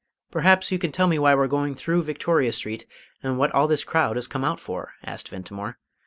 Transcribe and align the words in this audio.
"Perhaps 0.31 0.71
you 0.71 0.79
can 0.79 0.91
tell 0.91 1.05
me 1.05 1.19
why 1.19 1.35
we're 1.35 1.45
going 1.45 1.75
through 1.75 2.01
Victoria 2.01 2.51
Street, 2.53 2.87
and 3.21 3.37
what 3.37 3.51
all 3.51 3.67
this 3.67 3.83
crowd 3.83 4.15
has 4.15 4.25
come 4.27 4.43
out 4.43 4.59
for?" 4.59 4.93
asked 5.03 5.29
Ventimore. 5.29 5.77